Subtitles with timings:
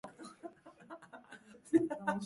[1.71, 2.17] で ｗｆｒｔｔｊ